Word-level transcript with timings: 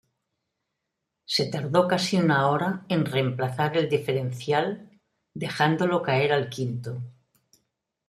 Se 1.27 1.45
tardó 1.45 1.87
casi 1.87 2.17
una 2.17 2.49
hora 2.49 2.85
en 2.89 3.05
reemplazar 3.05 3.77
el 3.77 3.87
diferencial, 3.87 4.89
dejándolo 5.35 6.01
caer 6.01 6.33
al 6.33 6.49
quinto. 6.49 7.03